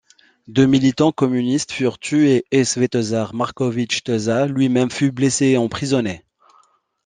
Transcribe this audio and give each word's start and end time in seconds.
Deux 0.47 0.65
militants 0.65 1.11
communistes 1.11 1.71
furent 1.71 1.99
tués 1.99 2.43
et 2.49 2.63
Svetozar 2.63 3.35
Marković 3.35 4.01
Toza 4.03 4.47
lui-même 4.47 4.89
fut 4.89 5.11
blessé 5.11 5.49
et 5.49 5.57
emprisonné. 5.57 6.25